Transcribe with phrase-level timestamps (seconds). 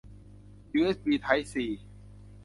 [0.73, 1.65] ยูเอสบี ไทป์ซี